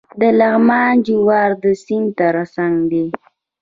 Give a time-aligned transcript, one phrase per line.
[0.19, 3.05] د لغمان جوار د سیند ترڅنګ دي.